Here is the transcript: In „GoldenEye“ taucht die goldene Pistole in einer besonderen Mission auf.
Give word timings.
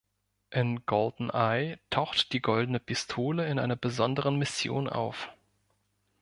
In 0.49 0.83
„GoldenEye“ 0.87 1.77
taucht 1.91 2.33
die 2.33 2.41
goldene 2.41 2.79
Pistole 2.79 3.45
in 3.47 3.59
einer 3.59 3.75
besonderen 3.75 4.39
Mission 4.39 4.89
auf. 4.89 5.29